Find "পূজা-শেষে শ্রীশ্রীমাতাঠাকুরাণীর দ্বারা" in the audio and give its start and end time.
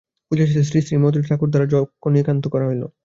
0.27-1.67